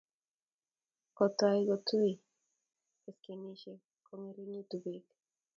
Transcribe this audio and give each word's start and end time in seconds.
Kotoi 1.17 1.61
kotui 1.69 2.13
beskenisiek 3.03 3.81
kongeringitu 4.05 4.75
bek 4.83 5.05